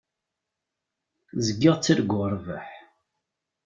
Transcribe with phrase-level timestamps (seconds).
[1.45, 2.67] Zgiɣ ttarguɣ rrbeḥ.